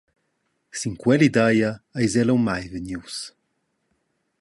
Sin 0.79 0.93
quell’idea 1.03 1.69
eis 1.99 2.13
el 2.21 2.31
aunc 2.33 2.43
mai 2.47 2.63
vegnius. 2.73 3.15